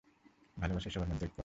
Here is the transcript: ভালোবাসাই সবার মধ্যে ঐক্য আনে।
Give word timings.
ভালোবাসাই 0.57 0.91
সবার 0.91 1.07
মধ্যে 1.07 1.25
ঐক্য 1.25 1.31
আনে। 1.31 1.39